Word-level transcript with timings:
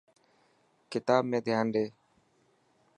ڪتاب 0.91 1.23
۾ 1.31 1.39
ڌيان 1.45 1.65
ڏي. 1.73 1.85